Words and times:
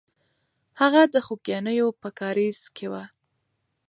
هغه 0.81 1.01
د 1.13 1.15
خوګیاڼیو 1.25 1.87
په 2.01 2.09
کارېز 2.19 2.59
کې 2.75 2.87
وه. 2.91 3.03